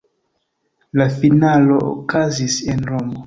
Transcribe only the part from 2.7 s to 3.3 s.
en Romo.